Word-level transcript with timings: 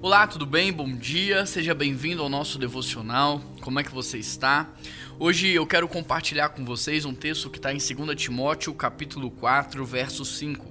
Olá, 0.00 0.28
tudo 0.28 0.46
bem? 0.46 0.72
Bom 0.72 0.94
dia, 0.94 1.44
seja 1.44 1.74
bem-vindo 1.74 2.22
ao 2.22 2.28
nosso 2.28 2.56
devocional. 2.56 3.40
Como 3.60 3.80
é 3.80 3.82
que 3.82 3.92
você 3.92 4.16
está? 4.16 4.72
Hoje 5.18 5.48
eu 5.48 5.66
quero 5.66 5.88
compartilhar 5.88 6.50
com 6.50 6.64
vocês 6.64 7.04
um 7.04 7.12
texto 7.12 7.50
que 7.50 7.58
está 7.58 7.74
em 7.74 7.78
2 7.78 8.14
Timóteo, 8.14 8.72
capítulo 8.74 9.28
4, 9.28 9.84
verso 9.84 10.24
5. 10.24 10.70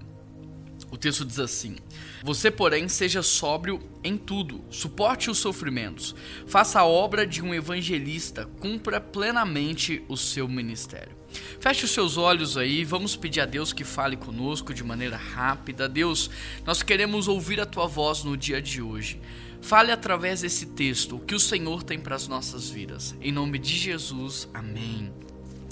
O 0.89 0.97
texto 0.97 1.25
diz 1.25 1.39
assim: 1.39 1.75
Você, 2.23 2.49
porém, 2.49 2.87
seja 2.87 3.21
sóbrio 3.21 3.81
em 4.01 4.15
tudo, 4.15 4.63
suporte 4.69 5.29
os 5.29 5.39
sofrimentos, 5.39 6.15
faça 6.47 6.79
a 6.79 6.85
obra 6.85 7.28
de 7.28 7.41
um 7.41 7.53
evangelista, 7.53 8.46
cumpra 8.62 9.01
plenamente 9.01 10.05
o 10.07 10.15
seu 10.15 10.47
ministério. 10.47 11.17
Feche 11.59 11.85
os 11.85 11.91
seus 11.91 12.17
olhos 12.17 12.57
aí, 12.57 12.83
vamos 12.83 13.15
pedir 13.15 13.41
a 13.41 13.46
Deus 13.46 13.73
que 13.73 13.83
fale 13.83 14.15
conosco 14.15 14.73
de 14.73 14.83
maneira 14.83 15.17
rápida. 15.17 15.89
Deus, 15.89 16.30
nós 16.66 16.81
queremos 16.81 17.27
ouvir 17.27 17.59
a 17.59 17.66
tua 17.66 17.88
voz 17.88 18.23
no 18.23 18.38
dia 18.38 18.61
de 18.61 18.81
hoje. 18.81 19.20
Fale 19.61 19.91
através 19.91 20.41
desse 20.41 20.67
texto 20.67 21.17
o 21.17 21.19
que 21.19 21.35
o 21.35 21.39
Senhor 21.39 21.83
tem 21.83 21.99
para 21.99 22.16
as 22.16 22.27
nossas 22.27 22.69
vidas. 22.69 23.16
Em 23.19 23.31
nome 23.31 23.59
de 23.59 23.75
Jesus, 23.75 24.47
amém. 24.53 25.11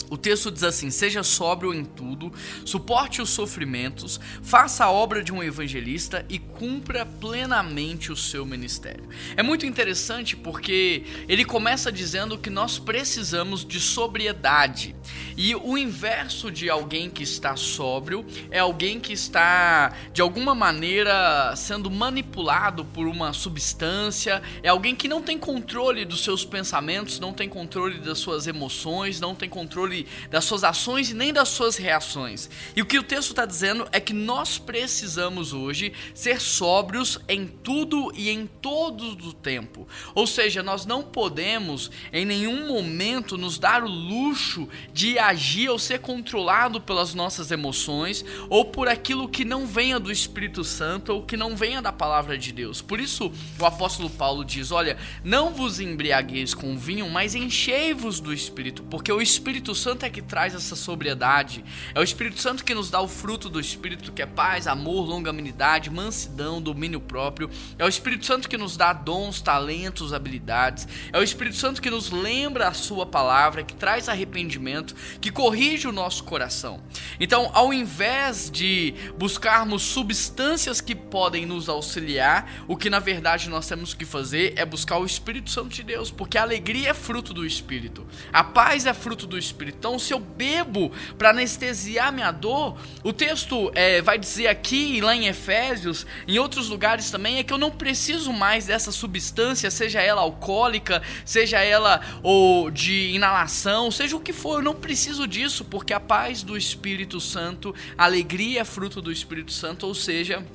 O 0.10 0.18
texto 0.18 0.52
diz 0.52 0.64
assim: 0.64 0.90
seja 0.90 1.24
sóbrio 1.24 1.74
em 1.74 1.84
tudo, 1.84 2.32
suporte 2.64 3.22
os 3.22 3.30
sofrimentos, 3.30 4.20
faça 4.42 4.86
a 4.86 4.92
obra 4.92 5.24
de 5.24 5.32
um 5.32 5.42
evangelista 5.42 6.26
e 6.30 6.40
cumpra 6.40 7.06
plenamente 7.06 8.12
o 8.12 8.16
seu 8.16 8.46
ministério. 8.46 9.08
É 9.36 9.44
muito 9.44 9.66
interessante 9.66 10.36
porque 10.36 11.04
ele 11.28 11.44
começa 11.44 11.92
dizendo 11.92 12.38
que 12.38 12.50
nós 12.50 12.78
precisamos 12.78 13.66
de 13.66 13.80
sobriedade. 13.80 14.96
E 15.38 15.54
o 15.56 15.78
inverso 15.78 16.50
de 16.50 16.70
alguém 16.70 17.10
que 17.10 17.24
está 17.24 17.56
sóbrio 17.56 18.26
é 18.50 18.60
alguém 18.60 19.00
que 19.00 19.14
está 19.14 19.94
de 20.14 20.22
alguma 20.22 20.56
maneira 20.56 21.54
sendo 21.56 21.92
manipulado 21.92 22.86
por 22.86 23.08
uma 23.08 23.34
substância, 23.34 24.42
é 24.64 24.70
alguém 24.70 24.96
que 24.96 25.08
não 25.08 25.22
tem 25.22 25.38
controle 25.38 26.06
dos 26.06 26.24
seus 26.24 26.46
pensamentos, 26.46 27.20
não 27.20 27.34
tem 27.34 27.50
controle 27.50 28.00
das 28.00 28.20
suas 28.20 28.48
emoções, 28.48 29.20
não 29.20 29.36
tem 29.36 29.50
controle 29.50 29.95
das 30.30 30.46
suas 30.46 30.64
ações 30.64 31.12
e 31.12 31.14
nem 31.14 31.32
das 31.32 31.50
suas 31.50 31.78
reações. 31.78 32.50
E 32.76 32.82
o 32.82 32.86
que 32.86 32.98
o 32.98 33.04
texto 33.04 33.30
está 33.30 33.46
dizendo 33.46 33.88
é 33.92 34.00
que 34.00 34.14
nós 34.14 34.58
precisamos 34.58 35.54
hoje 35.54 35.94
ser 36.14 36.42
sóbrios 36.42 37.20
em 37.28 37.46
tudo 37.48 38.12
e 38.16 38.30
em 38.30 38.48
todo 38.48 39.12
o 39.12 39.34
tempo. 39.34 39.88
Ou 40.14 40.26
seja, 40.26 40.64
nós 40.64 40.86
não 40.86 41.04
podemos 41.04 41.92
em 42.12 42.26
nenhum 42.26 42.68
momento 42.68 43.38
nos 43.38 43.58
dar 43.58 43.84
o 43.84 43.90
luxo 43.90 44.68
de 44.94 45.20
agir 45.20 45.70
ou 45.70 45.78
ser 45.78 46.00
controlado 46.00 46.82
pelas 46.82 47.14
nossas 47.14 47.52
emoções 47.52 48.26
ou 48.50 48.66
por 48.66 48.88
aquilo 48.88 49.30
que 49.30 49.46
não 49.46 49.66
venha 49.66 50.00
do 50.00 50.12
Espírito 50.12 50.64
Santo 50.64 51.14
ou 51.14 51.24
que 51.24 51.38
não 51.38 51.56
venha 51.56 51.82
da 51.82 51.92
palavra 51.92 52.38
de 52.38 52.52
Deus. 52.52 52.82
Por 52.82 53.00
isso, 53.00 53.32
o 53.60 53.66
apóstolo 53.66 54.10
Paulo 54.10 54.44
diz: 54.44 54.72
Olha, 54.72 54.98
não 55.24 55.54
vos 55.54 55.80
embriagueis 55.80 56.54
com 56.54 56.78
vinho, 56.78 57.10
mas 57.10 57.36
enchei-vos 57.36 58.20
do 58.20 58.34
Espírito, 58.34 58.84
porque 58.84 59.12
o 59.12 59.22
Espírito 59.22 59.76
Santo 59.76 59.85
Santo 59.86 60.04
é 60.04 60.10
que 60.10 60.20
traz 60.20 60.56
essa 60.56 60.76
sobriedade. 60.76 61.64
É 61.94 62.00
o 62.00 62.04
Espírito 62.04 62.42
Santo 62.42 62.66
que 62.66 62.74
nos 62.74 62.90
dá 62.90 63.00
o 63.02 63.08
fruto 63.08 63.50
do 63.50 63.60
Espírito, 63.60 64.12
que 64.12 64.24
é 64.24 64.26
paz, 64.26 64.66
amor, 64.66 65.08
longanimidade, 65.08 65.92
mansidão, 65.92 66.60
domínio 66.60 67.00
próprio. 67.00 67.52
É 67.78 67.86
o 67.86 67.88
Espírito 67.88 68.26
Santo 68.26 68.50
que 68.50 68.58
nos 68.58 68.76
dá 68.76 68.92
dons, 68.94 69.42
talentos, 69.42 70.12
habilidades. 70.12 70.88
É 71.14 71.20
o 71.20 71.24
Espírito 71.24 71.58
Santo 71.58 71.84
que 71.84 71.92
nos 71.92 72.10
lembra 72.10 72.68
a 72.68 72.74
sua 72.74 73.06
palavra, 73.06 73.62
que 73.62 73.76
traz 73.76 74.10
arrependimento, 74.10 74.96
que 75.22 75.30
corrige 75.30 75.88
o 75.88 75.92
nosso 75.92 76.24
coração. 76.24 76.82
Então, 77.20 77.52
ao 77.54 77.72
invés 77.72 78.50
de 78.50 78.96
buscarmos 79.20 79.84
substâncias 79.84 80.82
que 80.82 80.96
podem 80.96 81.46
nos 81.46 81.70
auxiliar, 81.70 82.64
o 82.68 82.76
que 82.76 82.90
na 82.90 82.98
verdade 82.98 83.52
nós 83.52 83.68
temos 83.68 83.94
que 83.94 84.04
fazer 84.04 84.54
é 84.56 84.66
buscar 84.66 84.98
o 84.98 85.06
Espírito 85.06 85.52
Santo 85.52 85.70
de 85.70 85.84
Deus, 85.84 86.10
porque 86.10 86.40
a 86.40 86.42
alegria 86.42 86.90
é 86.90 86.94
fruto 86.96 87.36
do 87.36 87.46
Espírito. 87.46 88.08
A 88.34 88.44
paz 88.44 88.88
é 88.88 88.94
fruto 88.96 89.28
do 89.28 89.38
Espírito. 89.38 89.75
Então, 89.78 90.00
se 90.00 90.14
eu 90.14 90.20
bebo 90.20 90.92
para 91.18 91.30
anestesiar 91.30 92.12
minha 92.12 92.32
dor, 92.32 92.78
o 93.04 93.14
texto 93.14 93.72
é, 93.76 94.02
vai 94.02 94.18
dizer 94.18 94.48
aqui, 94.48 95.00
lá 95.02 95.16
em 95.16 95.28
Efésios, 95.28 96.06
em 96.28 96.40
outros 96.40 96.70
lugares 96.70 97.12
também, 97.12 97.38
é 97.38 97.44
que 97.44 97.54
eu 97.54 97.58
não 97.58 97.72
preciso 97.72 98.34
mais 98.34 98.66
dessa 98.66 98.92
substância, 98.92 99.70
seja 99.70 100.02
ela 100.02 100.22
alcoólica, 100.22 101.02
seja 101.24 101.60
ela 101.62 102.02
ou 102.24 102.72
de 102.72 103.12
inalação, 103.12 103.92
seja 103.92 104.16
o 104.16 104.20
que 104.20 104.34
for, 104.34 104.60
eu 104.60 104.64
não 104.64 104.76
preciso 104.76 105.28
disso, 105.28 105.66
porque 105.66 105.94
a 105.94 106.00
paz 106.00 106.42
do 106.42 106.58
Espírito 106.58 107.20
Santo, 107.20 107.76
a 107.98 108.06
alegria 108.06 108.62
é 108.62 108.66
fruto 108.66 109.02
do 109.02 109.12
Espírito 109.12 109.52
Santo, 109.52 109.86
ou 109.86 109.94
seja, 109.94 110.46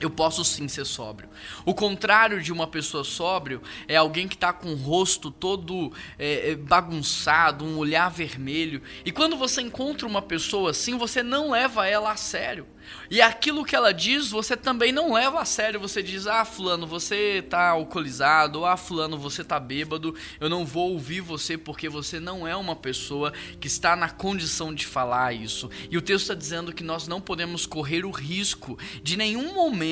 eu 0.00 0.10
posso 0.10 0.44
sim 0.44 0.66
ser 0.68 0.84
sóbrio. 0.84 1.28
O 1.64 1.74
contrário 1.74 2.42
de 2.42 2.52
uma 2.52 2.66
pessoa 2.66 3.04
sóbrio 3.04 3.62
é 3.86 3.96
alguém 3.96 4.26
que 4.26 4.34
está 4.34 4.52
com 4.52 4.72
o 4.72 4.76
rosto 4.76 5.30
todo 5.30 5.92
é, 6.18 6.50
é, 6.50 6.56
bagunçado, 6.56 7.64
um 7.64 7.78
olhar 7.78 8.10
vermelho. 8.10 8.82
E 9.04 9.12
quando 9.12 9.36
você 9.36 9.60
encontra 9.60 10.06
uma 10.06 10.22
pessoa 10.22 10.70
assim, 10.70 10.98
você 10.98 11.22
não 11.22 11.50
leva 11.50 11.86
ela 11.86 12.12
a 12.12 12.16
sério. 12.16 12.66
E 13.10 13.22
aquilo 13.22 13.64
que 13.64 13.74
ela 13.74 13.94
diz, 13.94 14.30
você 14.30 14.54
também 14.54 14.92
não 14.92 15.14
leva 15.14 15.40
a 15.40 15.44
sério. 15.46 15.80
Você 15.80 16.02
diz: 16.02 16.26
"Ah, 16.26 16.44
fulano, 16.44 16.86
você 16.86 17.42
tá 17.48 17.70
alcoolizado", 17.70 18.66
"Ah, 18.66 18.76
fulano, 18.76 19.16
você 19.16 19.42
tá 19.42 19.58
bêbado". 19.58 20.14
Eu 20.38 20.50
não 20.50 20.66
vou 20.66 20.92
ouvir 20.92 21.22
você 21.22 21.56
porque 21.56 21.88
você 21.88 22.20
não 22.20 22.46
é 22.46 22.54
uma 22.54 22.76
pessoa 22.76 23.32
que 23.58 23.66
está 23.66 23.96
na 23.96 24.10
condição 24.10 24.74
de 24.74 24.86
falar 24.86 25.32
isso. 25.32 25.70
E 25.90 25.96
o 25.96 26.02
texto 26.02 26.24
está 26.24 26.34
dizendo 26.34 26.74
que 26.74 26.84
nós 26.84 27.08
não 27.08 27.22
podemos 27.22 27.64
correr 27.64 28.04
o 28.04 28.10
risco 28.10 28.78
de 29.02 29.16
nenhum 29.16 29.54
momento 29.54 29.83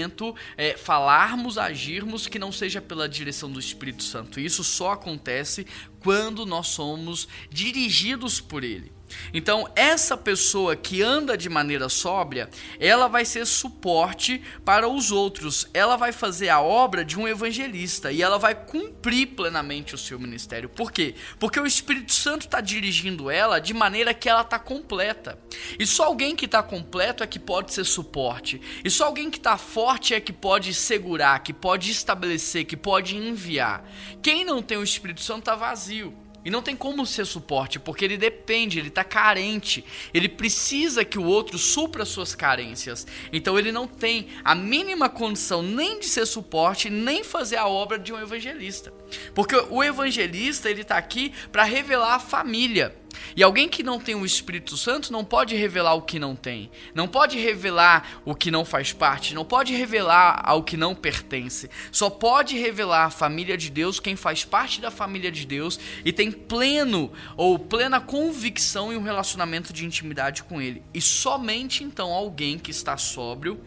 é, 0.57 0.77
falarmos, 0.77 1.59
agirmos 1.59 2.27
que 2.27 2.39
não 2.39 2.51
seja 2.51 2.81
pela 2.81 3.09
direção 3.09 3.51
do 3.51 3.61
Espírito 3.61 4.03
Santo. 4.03 4.41
Isso 4.41 4.65
só 4.65 4.93
acontece 4.93 5.67
quando 6.01 6.47
nós 6.47 6.69
somos 6.69 7.29
dirigidos 7.51 8.41
por 8.41 8.65
ele. 8.65 8.93
Então, 9.33 9.69
essa 9.75 10.17
pessoa 10.17 10.77
que 10.77 11.03
anda 11.03 11.37
de 11.37 11.49
maneira 11.49 11.89
sóbria, 11.89 12.49
ela 12.79 13.09
vai 13.09 13.25
ser 13.25 13.47
suporte 13.47 14.43
para 14.65 14.89
os 14.89 15.11
outros. 15.11 15.69
Ela 15.73 15.97
vai 15.97 16.13
fazer 16.13 16.49
a 16.49 16.61
obra 16.61 17.05
de 17.05 17.19
um 17.19 17.27
evangelista 17.27 18.13
e 18.13 18.23
ela 18.23 18.39
vai 18.39 18.55
cumprir 18.55 19.29
plenamente 19.29 19.95
o 19.95 19.99
seu 19.99 20.19
ministério. 20.19 20.69
Por 20.69 20.93
quê? 20.93 21.15
Porque 21.39 21.59
o 21.59 21.67
Espírito 21.67 22.13
Santo 22.13 22.43
está 22.47 22.61
dirigindo 22.61 23.31
ela 23.31 23.59
de 23.59 23.75
maneira 23.75 24.15
que 24.15 24.29
ela 24.29 24.43
está 24.43 24.59
completa. 24.59 25.39
E 25.79 25.87
só 25.87 26.05
alguém 26.05 26.37
que 26.37 26.45
está 26.45 26.63
completo 26.63 27.23
é 27.23 27.27
que 27.27 27.39
pode 27.39 27.73
ser 27.73 27.85
suporte. 27.85 28.61
E 28.85 28.91
só 28.91 29.07
alguém 29.07 29.31
que 29.31 29.39
está 29.39 29.57
forte 29.57 30.15
é 30.15 30.21
que 30.21 30.33
pode 30.33 30.75
segurar, 30.75 31.41
que 31.41 31.53
pode 31.53 31.91
estabelecer, 31.91 32.65
que 32.65 32.77
pode 32.77 33.17
enviar. 33.17 33.85
Quem 34.23 34.45
não 34.45 34.63
tem 34.63 34.79
o 34.79 34.83
Espírito 34.83 35.21
Santo 35.21 35.41
está 35.41 35.55
vazio. 35.55 36.22
E 36.45 36.51
não 36.51 36.63
tem 36.63 36.75
como 36.75 37.07
ser 37.07 37.25
suporte, 37.25 37.79
porque 37.79 38.05
ele 38.05 38.17
depende, 38.17 38.79
ele 38.79 38.89
está 38.89 39.05
carente. 39.05 39.85
Ele 40.13 40.29
precisa 40.29 41.05
que 41.05 41.19
o 41.19 41.25
outro 41.25 41.57
supra 41.59 42.05
suas 42.05 42.35
carências. 42.35 43.07
Então 43.33 43.59
ele 43.59 43.71
não 43.71 43.87
tem 43.87 44.27
a 44.45 44.55
mínima 44.55 45.09
condição 45.09 45.63
nem 45.63 46.01
de 46.01 46.07
ser 46.07 46.27
suporte, 46.27 46.91
nem 46.91 47.23
fazer 47.23 47.57
a 47.57 47.69
obra 47.69 47.99
de 47.99 48.13
um 48.13 48.21
evangelista. 48.21 48.93
Porque 49.35 49.55
o 49.71 49.83
evangelista, 49.83 50.69
ele 50.69 50.83
está 50.83 50.97
aqui 50.97 51.33
para 51.51 51.63
revelar 51.63 52.15
a 52.15 52.21
família. 52.21 52.97
E 53.37 53.43
alguém 53.43 53.69
que 53.69 53.83
não 53.83 53.99
tem 53.99 54.15
o 54.15 54.27
Espírito 54.27 54.77
Santo 54.77 55.13
não 55.13 55.25
pode 55.25 55.55
revelar 55.55 55.95
o 55.95 56.03
que 56.03 56.19
não 56.19 56.37
tem, 56.37 56.71
não 56.95 57.09
pode 57.09 57.39
revelar 57.39 58.21
o 58.25 58.35
que 58.35 58.51
não 58.51 58.65
faz 58.65 58.93
parte, 58.93 59.35
não 59.35 59.45
pode 59.45 59.75
revelar 59.75 60.43
ao 60.45 60.63
que 60.63 60.77
não 60.77 60.95
pertence. 60.95 61.71
Só 61.91 62.11
pode 62.11 62.57
revelar 62.59 63.07
a 63.07 63.11
família 63.11 63.57
de 63.57 63.71
Deus 63.71 64.01
quem 64.01 64.17
faz 64.17 64.45
parte 64.45 64.81
da 64.81 64.91
família 64.91 65.31
de 65.31 65.47
Deus 65.47 65.79
e 66.05 66.13
tem 66.13 66.31
pleno 66.31 67.13
ou 67.37 67.59
plena 67.59 68.01
convicção 68.01 68.93
em 68.93 68.97
um 68.97 69.03
relacionamento 69.03 69.73
de 69.73 69.85
intimidade 69.85 70.43
com 70.43 70.61
Ele. 70.61 70.83
E 70.93 71.01
somente 71.01 71.85
então 71.85 72.11
alguém 72.13 72.59
que 72.59 72.71
está 72.71 72.97
sóbrio, 72.97 73.61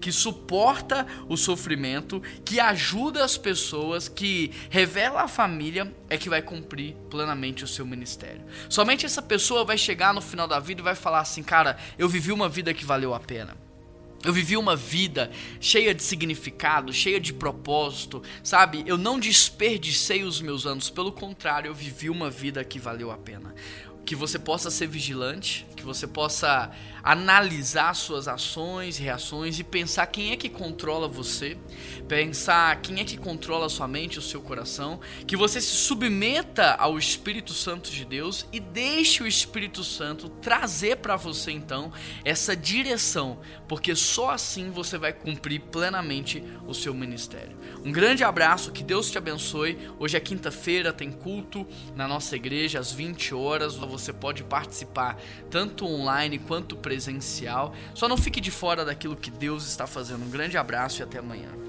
que 0.00 0.10
suporta 0.10 1.06
o 1.28 1.36
sofrimento, 1.36 2.22
que 2.44 2.58
ajuda 2.58 3.24
as 3.24 3.36
pessoas, 3.36 4.08
que 4.08 4.50
revela 4.68 5.22
a 5.22 5.28
família, 5.28 5.92
é 6.08 6.18
que 6.18 6.28
vai 6.28 6.42
cumprir 6.42 6.94
plenamente 7.08 7.64
o 7.64 7.68
seu 7.68 7.86
ministério. 7.86 8.42
Somente 8.68 9.06
essa 9.12 9.20
pessoa 9.20 9.62
vai 9.62 9.76
chegar 9.76 10.14
no 10.14 10.22
final 10.22 10.48
da 10.48 10.58
vida 10.58 10.80
e 10.80 10.84
vai 10.84 10.94
falar 10.94 11.20
assim: 11.20 11.42
cara, 11.42 11.76
eu 11.98 12.08
vivi 12.08 12.32
uma 12.32 12.48
vida 12.48 12.72
que 12.72 12.84
valeu 12.84 13.12
a 13.14 13.20
pena. 13.20 13.56
Eu 14.24 14.32
vivi 14.32 14.56
uma 14.56 14.76
vida 14.76 15.30
cheia 15.60 15.92
de 15.92 16.02
significado, 16.02 16.92
cheia 16.92 17.20
de 17.20 17.32
propósito, 17.32 18.22
sabe? 18.42 18.84
Eu 18.86 18.96
não 18.96 19.18
desperdicei 19.18 20.22
os 20.22 20.40
meus 20.40 20.64
anos, 20.64 20.88
pelo 20.88 21.10
contrário, 21.10 21.68
eu 21.68 21.74
vivi 21.74 22.08
uma 22.08 22.30
vida 22.30 22.64
que 22.64 22.78
valeu 22.78 23.10
a 23.10 23.18
pena. 23.18 23.52
Que 24.06 24.14
você 24.14 24.38
possa 24.38 24.70
ser 24.70 24.86
vigilante, 24.86 25.66
que 25.76 25.82
você 25.82 26.06
possa 26.06 26.70
analisar 27.02 27.94
suas 27.94 28.28
ações, 28.28 28.96
reações 28.96 29.58
e 29.58 29.64
pensar 29.64 30.06
quem 30.06 30.32
é 30.32 30.36
que 30.36 30.48
controla 30.48 31.08
você, 31.08 31.56
pensar 32.06 32.80
quem 32.80 33.00
é 33.00 33.04
que 33.04 33.16
controla 33.16 33.68
sua 33.68 33.88
mente, 33.88 34.18
o 34.18 34.22
seu 34.22 34.40
coração, 34.40 35.00
que 35.26 35.36
você 35.36 35.60
se 35.60 35.74
submeta 35.74 36.74
ao 36.74 36.98
Espírito 36.98 37.52
Santo 37.52 37.90
de 37.90 38.04
Deus 38.04 38.46
e 38.52 38.60
deixe 38.60 39.22
o 39.22 39.26
Espírito 39.26 39.82
Santo 39.82 40.28
trazer 40.28 40.96
para 40.98 41.16
você 41.16 41.50
então 41.50 41.92
essa 42.24 42.54
direção, 42.54 43.40
porque 43.66 43.94
só 43.96 44.30
assim 44.30 44.70
você 44.70 44.96
vai 44.96 45.12
cumprir 45.12 45.60
plenamente 45.60 46.42
o 46.66 46.74
seu 46.74 46.94
ministério. 46.94 47.56
Um 47.84 47.90
grande 47.90 48.22
abraço, 48.22 48.70
que 48.70 48.84
Deus 48.84 49.10
te 49.10 49.18
abençoe. 49.18 49.76
Hoje 49.98 50.16
é 50.16 50.20
quinta-feira, 50.20 50.92
tem 50.92 51.10
culto 51.10 51.66
na 51.96 52.06
nossa 52.06 52.36
igreja 52.36 52.78
às 52.78 52.92
20 52.92 53.34
horas. 53.34 53.74
Você 53.74 54.12
pode 54.12 54.44
participar 54.44 55.20
tanto 55.50 55.84
online 55.84 56.38
quanto 56.38 56.76
presencial. 56.92 57.74
Só 57.94 58.06
não 58.06 58.16
fique 58.16 58.40
de 58.40 58.50
fora 58.50 58.84
daquilo 58.84 59.16
que 59.16 59.30
Deus 59.30 59.66
está 59.66 59.86
fazendo. 59.86 60.24
Um 60.24 60.30
grande 60.30 60.58
abraço 60.58 61.00
e 61.00 61.02
até 61.02 61.18
amanhã. 61.18 61.61